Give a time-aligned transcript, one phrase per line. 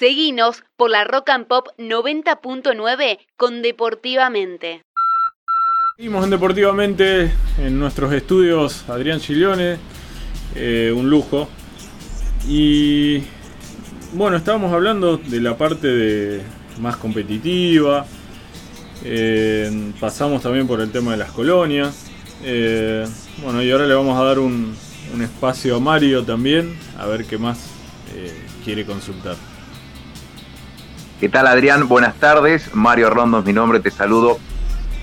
[0.00, 4.82] Seguinos por la Rock and Pop 90.9 con Deportivamente.
[5.98, 9.76] Seguimos en Deportivamente en nuestros estudios Adrián Giglione,
[10.54, 11.50] eh, un lujo.
[12.48, 13.18] Y
[14.14, 16.42] bueno, estábamos hablando de la parte de
[16.80, 18.06] más competitiva.
[19.04, 22.06] Eh, pasamos también por el tema de las colonias.
[22.42, 23.06] Eh,
[23.44, 24.74] bueno, y ahora le vamos a dar un
[25.20, 27.68] espacio a Mario también, a ver qué más
[28.64, 29.36] quiere consultar.
[31.20, 31.86] ¿Qué tal Adrián?
[31.86, 32.74] Buenas tardes.
[32.74, 34.38] Mario Rondo es mi nombre, te saludo.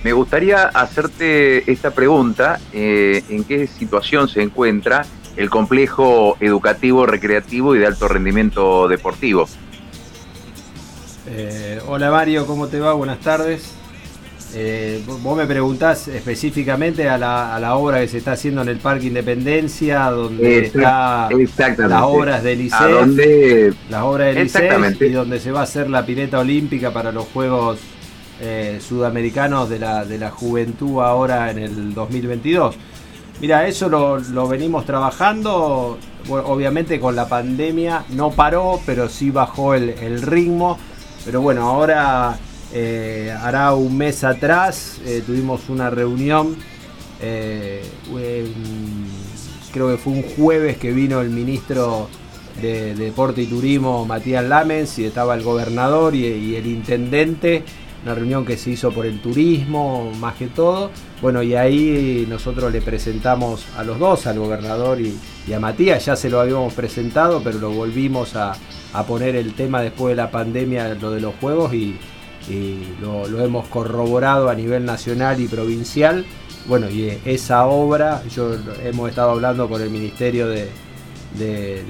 [0.04, 7.76] Me gustaría hacerte esta pregunta, eh, ¿en qué situación se encuentra el complejo educativo, recreativo
[7.76, 9.48] y de alto rendimiento deportivo?
[11.28, 12.94] Eh, hola Mario, ¿cómo te va?
[12.94, 13.76] Buenas tardes.
[14.54, 19.08] Eh, vos me preguntás específicamente a la, obra que se está haciendo en el Parque
[19.08, 21.30] Independencia, donde está
[21.78, 26.06] las obras del ICEF, las obras del ICEF y donde se va a hacer la
[26.06, 27.80] pileta olímpica para los Juegos
[28.40, 32.76] eh, Sudamericanos de la, de la Juventud ahora en el 2022.
[33.42, 39.90] Mira, eso lo, venimos trabajando, obviamente con la pandemia no paró, pero sí bajó el,
[39.90, 40.80] el ritmo.
[41.26, 42.40] Pero bueno, ahora
[42.74, 46.58] eh, hará un mes atrás eh, tuvimos una reunión,
[47.22, 47.82] eh,
[49.72, 52.10] creo que fue un jueves que vino el ministro
[52.62, 57.64] de, Deporte y Turismo, Matías Lamens, y estaba el gobernador y, el intendente,
[58.04, 60.92] una reunión que se hizo por el turismo más que todo.
[61.22, 65.18] Bueno, y ahí nosotros le presentamos a los dos, al gobernador y,
[65.54, 68.54] a Matías, ya se lo habíamos presentado, pero lo volvimos a,
[68.94, 71.96] a poner el tema después de la pandemia, lo de los juegos y
[73.02, 76.26] lo, hemos corroborado a nivel nacional y provincial.
[76.68, 80.70] Bueno, y esa obra, yo hemos estado hablando con el Ministerio de,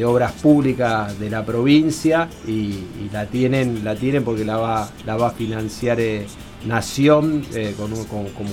[0.05, 5.27] Obras Públicas de la provincia y, la tienen, la tienen porque la va, la va
[5.27, 6.25] a financiar eh,
[6.65, 7.75] Nación eh,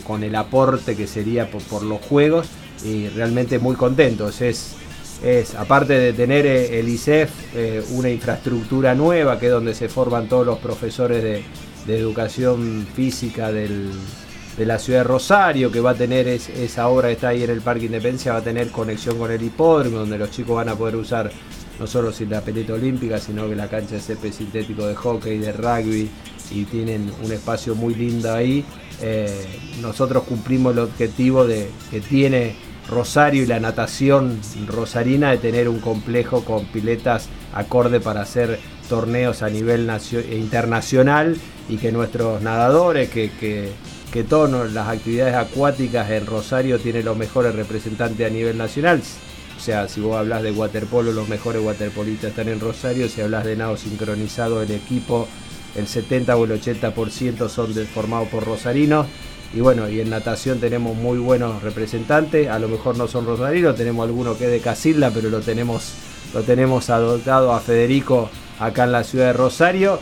[0.06, 2.46] con, el aporte que sería por, los juegos
[2.84, 4.40] y realmente muy contentos.
[4.40, 4.76] Es,
[5.22, 7.30] es, aparte de tener eh, el ICEF,
[7.92, 11.42] una infraestructura nueva, que es donde se forman todos los profesores de,
[11.86, 13.90] de educación física de
[14.58, 17.60] la ciudad de Rosario, que va a tener esa obra que está ahí en el
[17.60, 20.96] Parque Independencia, va a tener conexión con el hipódromo, donde los chicos van a poder
[20.96, 21.30] usar
[21.78, 25.52] no solo la pelota olímpica, sino que la cancha de césped sintético de hockey, de
[25.52, 26.08] rugby,
[26.50, 28.64] y tienen un espacio muy lindo ahí.
[29.00, 29.44] Eh,
[29.80, 32.54] nosotros cumplimos el objetivo de que tiene
[32.88, 39.42] Rosario y la natación rosarina de tener un complejo con piletas acorde para hacer torneos
[39.42, 39.90] a nivel
[40.30, 41.36] internacional
[41.68, 47.54] y que nuestros nadadores, que, que, todas las actividades acuáticas en Rosario tienen los mejores
[47.54, 49.02] representantes a nivel nacional.
[49.56, 53.08] O sea, si vos hablas de waterpolo, los mejores waterpolistas están en Rosario.
[53.08, 55.26] Si hablas de nado sincronizado, el equipo,
[55.74, 59.06] el 70 o el 80% son formados por rosarinos.
[59.52, 62.48] Y bueno, y en natación tenemos muy buenos representantes.
[62.48, 65.92] A lo mejor no son rosarinos, tenemos alguno que es de Casilda, pero lo tenemos,
[66.32, 70.00] lo tenemos adoptado a Federico acá en la ciudad de Rosario.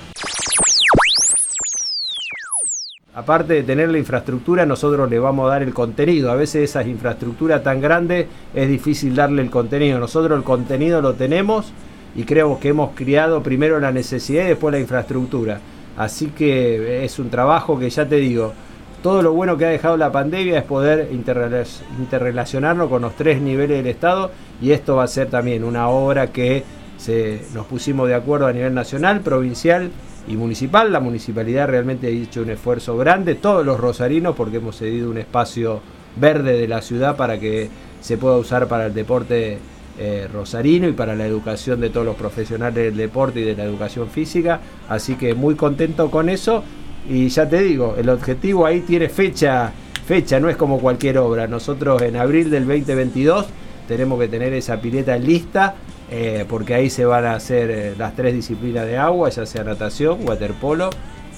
[3.14, 6.30] Aparte de tener la infraestructura, nosotros le vamos a dar el contenido.
[6.30, 9.98] A veces esas infraestructuras tan grandes es difícil darle el contenido.
[9.98, 11.74] Nosotros el contenido lo tenemos
[12.16, 15.60] y creo que hemos criado primero la necesidad y después la infraestructura.
[15.98, 18.54] Así que es un trabajo que ya te digo,
[19.02, 23.76] todo lo bueno que ha dejado la pandemia es poder interrelacionarnos con los tres niveles
[23.76, 24.30] del Estado
[24.62, 26.64] y esto va a ser también una obra que
[26.96, 29.90] se, nos pusimos de acuerdo a nivel nacional, provincial
[30.28, 30.92] y municipal.
[30.92, 35.18] La municipalidad realmente ha hecho un esfuerzo grande, todos los rosarinos, porque hemos cedido un
[35.18, 35.80] espacio
[36.16, 37.68] verde de la ciudad para que
[38.00, 39.58] se pueda usar para el deporte
[39.98, 43.64] eh, rosarino y para la educación de todos los profesionales del deporte y de la
[43.64, 44.60] educación física.
[44.88, 46.64] Así que muy contento con eso.
[47.08, 49.72] Y ya te digo, el objetivo ahí tiene fecha,
[50.06, 51.46] fecha, no es como cualquier obra.
[51.46, 53.46] Nosotros en abril del 2022
[53.86, 55.74] tenemos que tener esa pileta lista
[56.10, 59.64] eh, porque ahí se van a hacer eh, las tres disciplinas de agua, ya sea
[59.64, 60.90] natación, waterpolo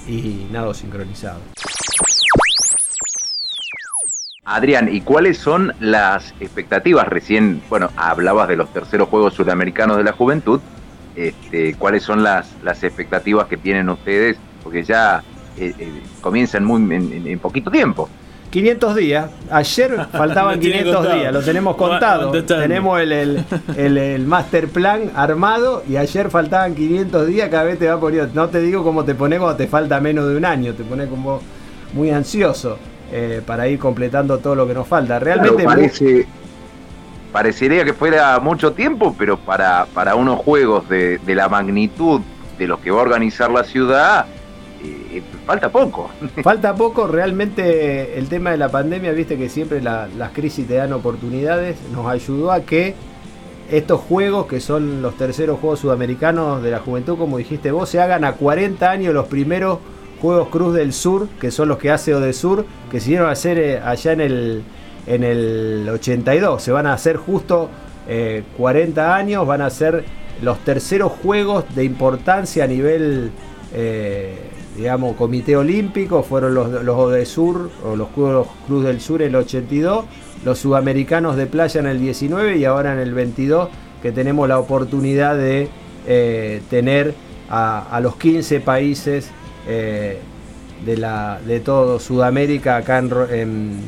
[0.08, 1.38] y nado sincronizado.
[4.44, 7.06] Adrián, ¿y cuáles son las expectativas?
[7.08, 10.60] Recién, bueno, hablabas de los terceros Juegos Sudamericanos de la Juventud.
[11.16, 14.36] Este, ¿Cuáles son las, las expectativas que tienen ustedes?
[14.62, 15.22] Porque ya
[15.56, 15.72] eh,
[16.20, 18.10] comienzan muy en poquito tiempo.
[18.54, 19.30] 500 días.
[19.50, 22.30] Ayer faltaban 500 días, lo tenemos contado.
[22.44, 27.48] Tenemos el, master plan armado y ayer faltaban 500 días.
[27.48, 28.30] Cada vez te va poniendo.
[28.32, 31.08] No te digo cómo te pones cuando te falta menos de un año, te pones
[31.08, 31.40] como
[31.94, 32.78] muy ansioso
[33.10, 35.18] eh, para ir completando todo lo que nos falta.
[35.18, 35.64] Realmente.
[35.64, 36.26] parece,
[37.32, 42.20] parecería que fuera mucho tiempo, pero para, para unos juegos de, de la magnitud
[42.56, 44.26] de lo que va a organizar la ciudad,
[45.46, 46.10] falta poco.
[46.42, 50.92] Falta poco, realmente el tema de la pandemia, viste que siempre las crisis te dan
[50.92, 52.94] oportunidades, nos ayudó a que
[53.70, 58.00] estos juegos, que son los terceros Juegos Sudamericanos de la Juventud, como dijiste vos, se
[58.00, 59.78] hagan a 40 años los primeros
[60.20, 63.58] Juegos Cruz del Sur, que son los que hace Odesur, que se dieron a hacer
[63.58, 64.62] eh, allá en el,
[65.06, 66.62] en el 82.
[66.62, 67.68] Se van a hacer justo
[68.56, 70.04] 40 eh, años, van a ser
[70.42, 73.32] los terceros Juegos de importancia a nivel,
[73.74, 74.38] eh,
[74.76, 76.22] digamos, Comité Olímpico.
[76.22, 80.04] Fueron los, los Odesur o los Juegos Cruz del Sur en el 82
[80.44, 83.68] los sudamericanos de playa en el 19 y ahora en el 22
[84.02, 85.68] que tenemos la oportunidad de
[86.06, 87.14] eh, tener
[87.48, 89.30] a, los 15 países
[89.68, 90.18] eh,
[90.84, 93.80] de, la, de todo Sudamérica acá en,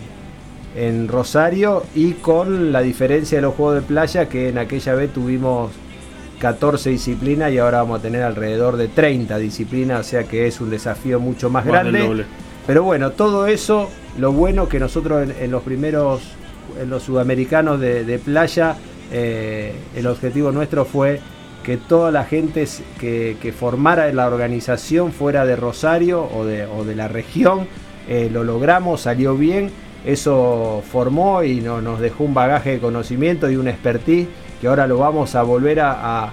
[0.77, 5.13] en, Rosario y con la diferencia de los juegos de playa que en aquella vez
[5.13, 5.73] tuvimos
[6.39, 10.61] 14 disciplinas y ahora vamos a tener alrededor de 30 disciplinas, o sea que es
[10.61, 12.25] un desafío mucho más, grande.
[12.67, 13.89] Pero bueno, todo eso,
[14.19, 16.23] lo bueno que nosotros en los primeros
[16.81, 18.77] en los sudamericanos de, playa,
[19.13, 21.21] eh, el objetivo nuestro fue
[21.63, 22.67] que toda la gente
[23.01, 27.67] que, formara la organización fuera de Rosario o de, la región,
[28.09, 29.71] eh, lo logramos, salió bien,
[30.05, 34.29] eso formó y nos dejó un bagaje de conocimiento y un expertise
[34.61, 36.33] que ahora lo vamos a volver a,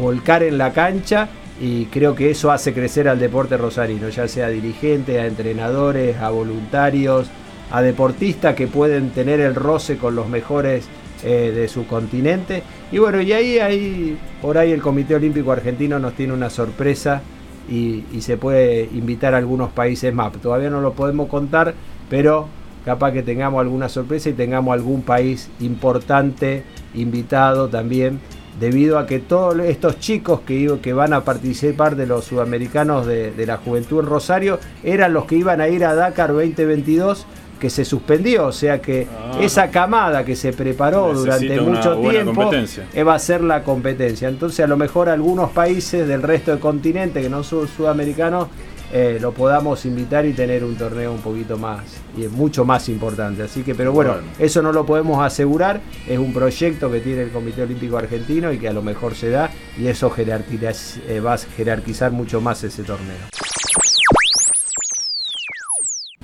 [0.00, 1.28] volcar en la cancha
[1.60, 6.16] y creo que eso hace crecer al deporte rosarino, ya sea a dirigentes, a entrenadores,
[6.18, 7.28] a voluntarios,
[7.70, 10.88] a deportistas que pueden tener el roce con los mejores
[11.22, 12.62] eh, de su continente.
[12.90, 17.22] Y bueno, y ahí, ahí, por ahí el Comité Olímpico Argentino nos tiene una sorpresa
[17.70, 20.32] y, se puede invitar a algunos países más.
[20.32, 21.74] Todavía no lo podemos contar,
[22.08, 22.48] pero
[22.84, 28.20] capaz que tengamos alguna sorpresa y tengamos algún país importante invitado también,
[28.58, 33.30] debido a que todos estos chicos que, que van a participar de los sudamericanos de,
[33.30, 37.26] de la juventud en Rosario eran los que iban a ir a Dakar 2022
[37.60, 39.38] que se suspendió, o sea que ah.
[39.40, 42.50] esa camada que se preparó durante mucho tiempo
[42.94, 44.28] eh, va a ser la competencia.
[44.28, 48.48] Entonces a lo mejor algunos países del resto del continente que no son sudamericanos
[48.92, 51.82] eh, lo podamos invitar y tener un torneo un poquito más
[52.16, 53.44] y mucho más importante.
[53.44, 55.80] Así que, pero bueno, eso no lo podemos asegurar.
[56.08, 59.30] Es un proyecto que tiene el Comité Olímpico Argentino y que a lo mejor se
[59.30, 63.16] da y eso eh, va a jerarquizar mucho más ese torneo.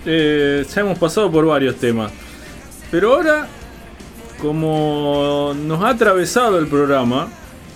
[0.05, 2.11] Eh, ya hemos pasado por varios temas.
[2.91, 3.47] Pero ahora,
[4.41, 7.29] como nos ha atravesado el programa,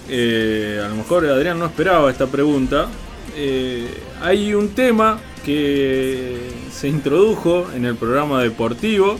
[0.09, 2.89] a lo mejor Adrián no esperaba esta pregunta,
[3.37, 3.88] eh,
[4.21, 6.38] hay un tema que
[6.71, 9.19] se introdujo en el programa deportivo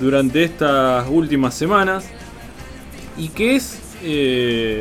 [0.00, 2.04] durante estas últimas semanas
[3.16, 3.78] y que es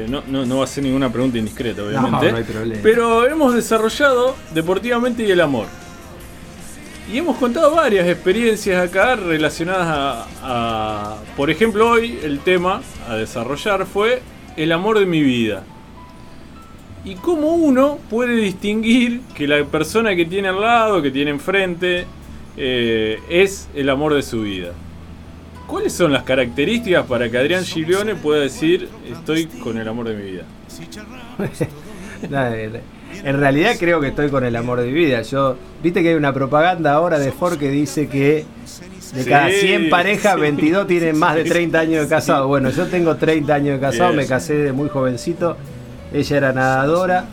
[0.09, 2.79] no, no, va a ser ninguna pregunta indiscreta, obviamente.
[2.81, 5.67] pero hemos desarrollado deportivamente y el amor.
[7.11, 13.87] Y hemos contado varias experiencias acá relacionadas a, por ejemplo, hoy el tema a desarrollar
[13.87, 14.21] fue
[14.55, 15.63] el amor de mi vida.
[17.05, 22.05] Y cómo uno puede distinguir que la persona que tiene al lado, que tiene enfrente,
[22.57, 24.73] eh, es el amor de su vida.
[25.65, 30.15] ¿Cuáles son las características para que Adrián Giglione pueda decir estoy con el amor de
[30.15, 30.43] mi vida?
[33.23, 35.21] En realidad creo que estoy con el amor de mi vida.
[35.23, 38.45] Yo, viste que hay una propaganda ahora de Ford que dice que
[39.13, 42.47] de cada 100 parejas, 22 tienen más de 30 años de casado.
[42.47, 45.57] Bueno, yo tengo 30 años de casado, me casé de muy jovencito.
[46.13, 47.25] Ella era nadadora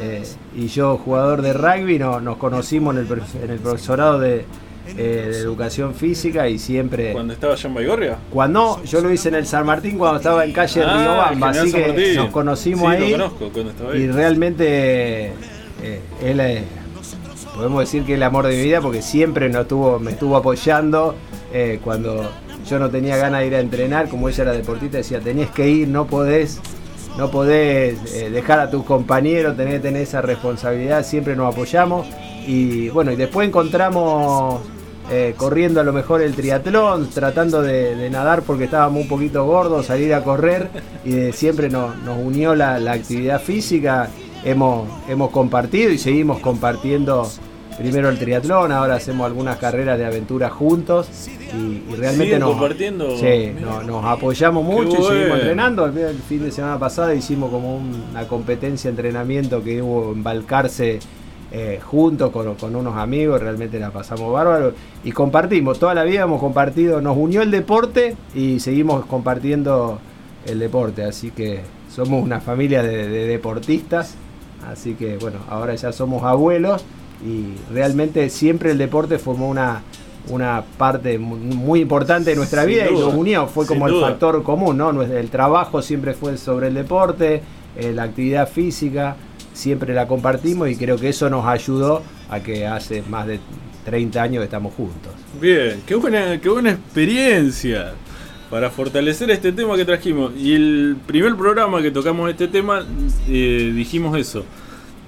[0.00, 0.22] eh,
[0.56, 1.98] y yo jugador de rugby.
[1.98, 4.44] No, nos conocimos en el, en el profesorado de,
[4.88, 7.12] eh, de educación física y siempre.
[7.12, 8.18] ¿Cuando estaba allá en Baigorria?
[8.30, 11.50] Cuando yo lo hice en el San Martín cuando estaba en calle ah, Río Bamba,
[11.50, 13.16] así que nos conocimos ahí,
[13.94, 15.32] Y realmente
[15.82, 16.64] eh, él
[17.54, 21.14] podemos decir que es el amor de mi vida porque siempre nos me estuvo apoyando
[21.84, 22.28] cuando
[22.68, 25.68] yo no tenía ganas de ir a entrenar, como ella era deportista, decía tenés que
[25.68, 26.60] ir, no podés.
[27.16, 32.06] No podés dejar a tus compañeros, tenés tener esa responsabilidad, siempre nos apoyamos.
[32.46, 34.60] Y bueno, y después encontramos
[35.10, 39.86] eh, corriendo a lo mejor el triatlón, tratando de, nadar porque estábamos un poquito gordos,
[39.86, 40.70] salir a correr
[41.04, 44.08] y siempre nos, unió la, actividad física.
[44.44, 47.28] Hemos, hemos compartido y seguimos compartiendo
[47.78, 54.64] primero el triatlón, ahora hacemos algunas carreras de aventura juntos y, realmente nos, nos, apoyamos
[54.64, 55.86] mucho y seguimos entrenando.
[55.86, 60.98] El fin de semana pasado hicimos como una competencia de entrenamiento que hubo en Balcarce
[61.52, 64.72] eh, juntos con, unos amigos, realmente la pasamos bárbaro
[65.04, 70.00] y compartimos, toda la vida hemos compartido, nos unió el deporte y seguimos compartiendo
[70.46, 71.60] el deporte, así que
[71.94, 74.16] somos una familia de, deportistas
[74.66, 76.84] Así que bueno, ahora ya somos abuelos
[77.22, 79.82] y realmente siempre el deporte formó una,
[80.28, 84.78] una parte muy importante de nuestra vida y nos unió, fue como el factor común,
[84.78, 85.02] ¿no?
[85.02, 87.42] El trabajo siempre fue sobre el deporte,
[87.76, 89.16] eh, la actividad física,
[89.52, 93.40] siempre la compartimos y creo que eso nos ayudó a que hace más de
[93.84, 95.12] 30 años que estamos juntos.
[95.40, 97.92] Bien, qué buena, qué buena experiencia
[98.50, 100.32] para fortalecer este tema que trajimos.
[100.36, 102.84] Y el primer programa que tocamos este tema,
[103.28, 104.44] eh, dijimos eso.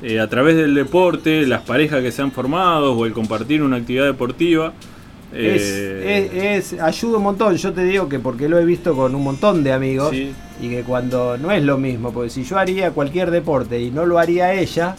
[0.02, 3.76] Eh, a través del deporte, las parejas que se han formado o el compartir una
[3.76, 4.72] actividad deportiva.
[5.32, 9.24] Eh, es, ayuda un montón, yo te digo que porque lo he visto con un
[9.24, 13.30] montón de amigos y que cuando no es lo mismo, porque si yo haría cualquier
[13.30, 14.96] deporte y no lo haría ella,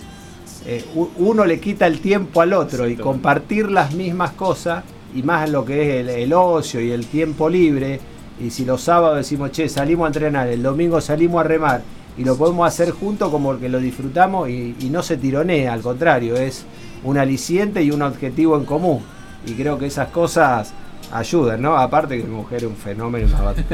[1.18, 4.84] uno le quita el tiempo al otro y compartir las mismas cosas
[5.16, 8.00] y más lo que es el ocio y el tiempo libre.
[8.39, 11.82] Y si los sábados decimos, che, salimos a entrenar, el domingo salimos a remar
[12.18, 16.36] y lo podemos hacer juntos como que lo disfrutamos y, no se tironea, al contrario,
[16.36, 16.66] es
[17.04, 19.02] un aliciente y un objetivo en común.
[19.46, 20.74] Y creo que esas cosas
[21.12, 21.78] ayudan, ¿no?
[21.78, 23.28] Aparte que mi mujer es un fenómeno,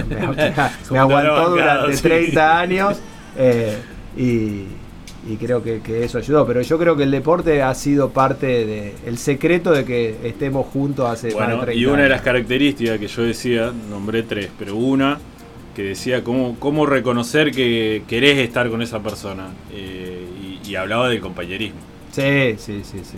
[0.05, 2.97] me, aguantó durante 30 años
[3.37, 3.77] eh,
[4.17, 4.65] y
[5.27, 6.45] y creo que, eso ayudó.
[6.45, 10.67] Pero yo creo que el deporte ha sido parte del el secreto de que estemos
[10.67, 14.75] juntos hace bueno, 30 Y una de las características que yo decía, nombré tres, pero
[14.75, 15.17] una
[15.75, 19.47] que decía cómo, cómo reconocer que querés estar con esa persona.
[19.71, 20.27] Eh,
[20.65, 21.79] y, hablaba del compañerismo.
[22.11, 23.17] Sí, sí, sí, sí.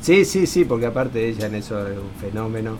[0.00, 2.78] Sí, sí, sí, porque aparte ella en eso es un fenómeno.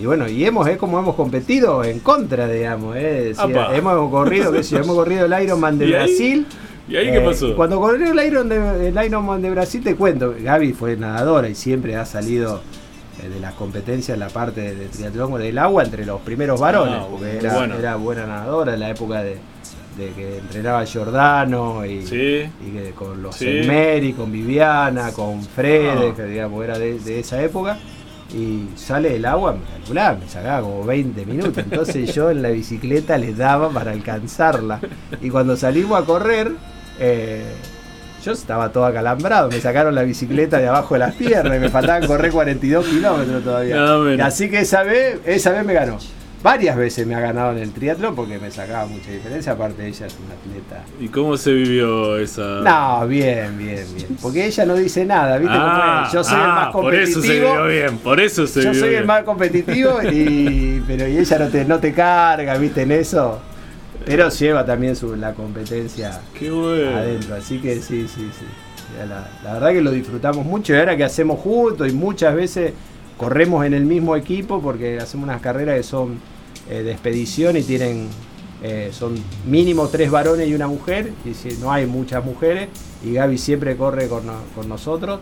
[0.00, 2.96] Y, bueno, y hemos, es como hemos competido en contra, digamos.
[2.96, 3.34] Eh,
[3.74, 6.46] hemos corrido, qué sé hemos corrido el Ironman de Brasil.
[6.88, 7.54] ¿Y ahí qué eh, pasó?
[7.54, 11.54] Cuando corrió el, Iron de, el Ironman de Brasil, te cuento, Gaby fue nadadora y
[11.54, 12.62] siempre ha salido
[13.26, 17.06] de las competencias en la parte de, triatlón del agua entre los primeros varones, ah,
[17.10, 19.38] porque era, buena nadadora en la época de,
[19.96, 24.14] que entrenaba Giordano y, que con los sí.
[24.16, 26.14] con Viviana, con Fred, ah.
[26.14, 27.78] que digamos era de, esa época.
[28.32, 31.58] Y sale del agua, me calculaba, me sacaba como 20 minutos.
[31.64, 34.80] Entonces yo en la bicicleta les daba para alcanzarla.
[35.22, 36.52] Y cuando salimos a correr,
[37.00, 37.46] eh,
[38.28, 41.70] yo estaba todo acalambrado, me sacaron la bicicleta de abajo de las piernas y me
[41.70, 44.26] faltaban correr 42 kilómetros todavía.
[44.26, 45.98] así que esa vez, esa vez me ganó.
[46.42, 50.06] Varias veces me ha ganado en el triatlón porque me sacaba mucha diferencia, aparte ella
[50.06, 50.84] es una atleta.
[51.00, 52.60] ¿Y cómo se vivió esa?
[52.60, 54.18] No, bien, bien, bien.
[54.20, 55.56] Porque ella no dice nada, ¿viste?
[55.56, 56.82] Ah, yo soy el más competitivo.
[56.82, 61.08] Por eso se vivió bien, por eso se Yo soy el más competitivo y pero
[61.08, 62.82] y ella no te, no te carga, ¿viste?
[62.82, 63.40] En eso.
[64.04, 68.46] Pero lleva también su, la competencia adentro, así que sí, sí, sí.
[69.44, 72.72] La, verdad que lo disfrutamos mucho y ahora que hacemos juntos y muchas veces
[73.16, 76.18] corremos en el mismo equipo porque hacemos unas carreras que son
[76.70, 78.08] eh, de expedición y tienen
[78.62, 79.14] eh, son
[79.46, 82.68] mínimo tres varones y una mujer y si no hay muchas mujeres
[83.04, 84.24] y Gaby siempre corre con,
[84.68, 85.20] nosotros.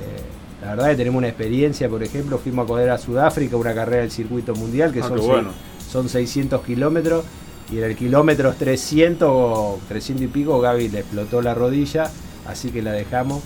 [0.00, 3.74] Eh, la verdad que tenemos una experiencia por ejemplo fuimos a correr a Sudáfrica una
[3.74, 5.48] carrera del circuito mundial que ah, son,
[5.90, 7.24] son 600 kilómetros
[7.70, 12.10] y en el kilómetro 300 o 300 y pico Gaby le explotó la rodilla,
[12.46, 13.42] así que la dejamos.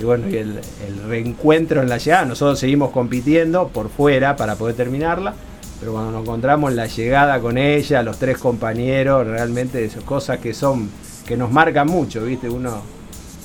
[0.00, 0.60] Y bueno, y el,
[1.08, 5.34] reencuentro en la llegada, nosotros seguimos compitiendo por fuera para poder terminarla,
[5.80, 10.38] pero cuando nos encontramos en la llegada con ella, los tres compañeros, realmente esas cosas
[10.38, 10.90] que son,
[11.26, 12.48] que nos marcan mucho, ¿viste?
[12.48, 12.82] Uno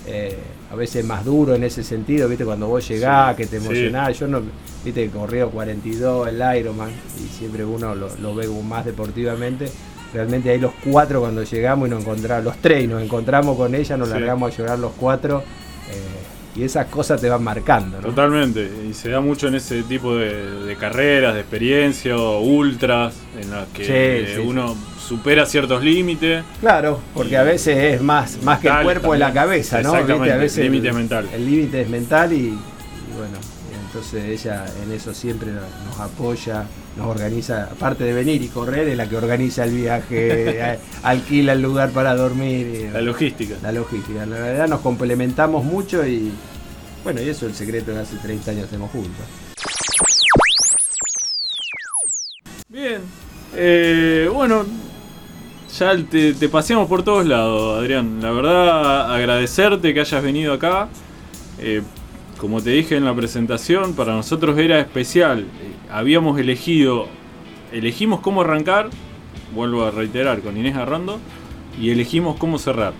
[0.07, 0.37] eh,
[0.69, 2.43] a veces más duro en ese sentido, ¿viste?
[2.43, 4.41] Cuando vos llegás, que te emocionás, yo no,
[4.83, 5.09] ¿viste?
[5.09, 9.71] Corrió 42 el Ironman y siempre uno lo, lo ve más deportivamente
[10.13, 13.75] realmente ahí los cuatro cuando llegamos y nos encontramos, los tres y nos encontramos con
[13.75, 15.43] ella, nos largamos a llorar los cuatro.
[15.89, 16.21] Eh,
[16.55, 17.97] y esas cosas te van marcando.
[17.99, 23.51] Totalmente, y se da mucho en ese tipo de, carreras, de experiencia o ultras, en
[23.51, 26.43] las que uno supera ciertos límites.
[26.59, 29.93] Claro, porque a veces es más, más que el cuerpo de la cabeza, ¿no?
[29.93, 31.29] Exactamente, A veces el límite mental.
[31.33, 32.49] El límite es mental y
[33.17, 33.37] bueno,
[33.85, 36.65] entonces ella en eso siempre nos apoya,
[36.97, 41.61] nos organiza, aparte de venir y correr, es la que organiza el viaje, alquila el
[41.61, 42.89] lugar para dormir.
[42.91, 43.55] la logística.
[43.61, 44.25] La logística.
[44.25, 46.31] La verdad nos complementamos mucho y
[47.03, 49.25] bueno, y eso es el secreto de hace 30 años estemos juntos.
[52.69, 53.01] Bien.
[53.55, 54.65] Eh, bueno,
[55.77, 58.21] ya te, te, paseamos por todos lados, Adrián.
[58.21, 60.89] La verdad, agradecerte que hayas venido acá.
[61.59, 61.81] Eh,
[62.37, 65.45] como te dije en la presentación, para nosotros era especial.
[65.91, 67.07] Habíamos elegido,
[67.73, 68.89] elegimos cómo arrancar,
[69.53, 71.19] vuelvo a reiterar, con Inés Arrando,
[71.79, 72.93] y elegimos cómo cerrar.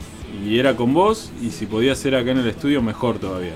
[0.46, 3.54] Y era con vos, y si podía ser acá en el estudio, mejor todavía.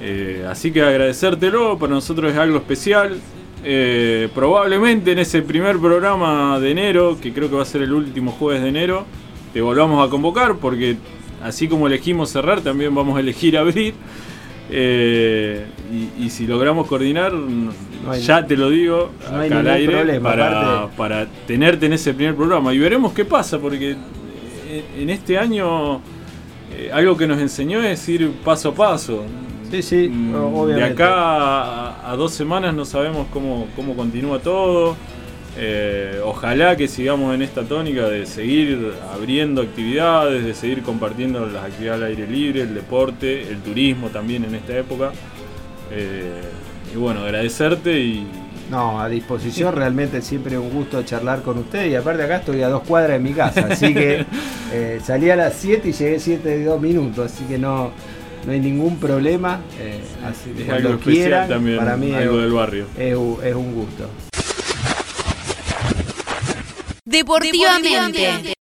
[0.00, 3.18] Eh, así que agradecértelo, para nosotros es algo especial.
[3.64, 7.92] Eh, probablemente en ese primer programa de enero, que creo que va a ser el
[7.92, 9.04] último jueves de enero,
[9.52, 10.96] te volvamos a convocar porque
[11.42, 13.94] así como elegimos cerrar, también vamos a elegir abrir.
[14.70, 15.66] Eh,
[16.18, 17.32] y, si logramos coordinar,
[18.20, 22.72] ya te lo digo, acá al aire, para, para, tenerte en ese primer programa.
[22.74, 23.96] Y veremos qué pasa, porque
[24.98, 26.00] en este año
[26.76, 29.24] eh, algo que nos enseñó es ir paso a paso.
[29.70, 30.88] Sí, sí, mm, obviamente.
[30.88, 34.96] De acá a, dos semanas no sabemos cómo, cómo continúa todo.
[35.56, 41.64] Eh, ojalá que sigamos en esta tónica de seguir abriendo actividades, de seguir compartiendo las
[41.64, 45.12] actividades al aire libre, el deporte, el turismo también en esta época.
[45.92, 46.40] Eh,
[46.94, 48.26] y bueno, agradecerte y...
[48.70, 52.68] No, a disposición, realmente siempre un gusto charlar con usted y aparte acá estoy a
[52.68, 54.24] dos cuadras de mi casa, así que
[54.72, 57.90] eh, salí a las 7 y llegué 7 de 2 minutos, así que no,
[58.46, 59.60] no hay ningún problema.
[60.24, 60.98] así, es algo
[61.48, 62.86] también, para mí algo del barrio.
[62.96, 63.12] Es,
[63.44, 64.08] es un gusto.
[67.04, 68.20] Deportivamente.